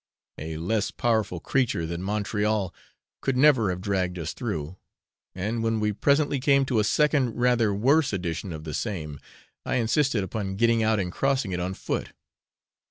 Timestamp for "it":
11.51-11.59